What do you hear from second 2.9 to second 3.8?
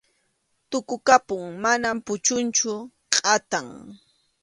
kʼatam.